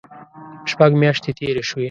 شپږ 0.71 0.91
میاشتې 1.01 1.31
تېرې 1.39 1.63
شوې. 1.69 1.79